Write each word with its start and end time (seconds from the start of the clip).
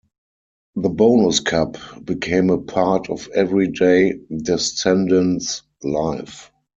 The 0.77 0.89
Bonus 0.89 1.39
Cup 1.41 1.77
became 2.03 2.49
a 2.49 2.57
part 2.57 3.11
of 3.11 3.29
everyday 3.35 4.19
Descendants 4.41 5.61
life. 5.83 6.51